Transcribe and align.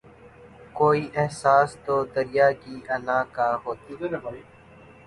کوئی 0.77 1.01
احساس 1.21 1.69
تو 1.85 1.95
دریا 2.15 2.47
کی 2.61 2.75
انا 2.95 3.19
کا 3.35 3.49
ہوت 3.63 3.79